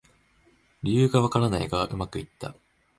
[0.81, 2.55] 理由がわからないがうまくいった